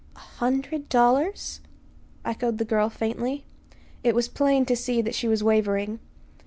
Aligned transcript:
"A 0.15 0.19
hundred 0.19 0.89
dollars!" 0.89 1.59
echoed 2.25 2.57
the 2.57 2.65
girl, 2.65 2.89
faintly. 2.89 3.45
It 4.03 4.15
was 4.15 4.27
plain 4.27 4.65
to 4.65 4.71
be 4.73 4.75
seen 4.75 5.05
that 5.05 5.13
she 5.13 5.27
was 5.27 5.43
wavering. 5.43 5.99